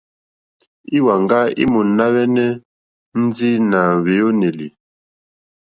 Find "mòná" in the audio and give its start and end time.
1.71-2.05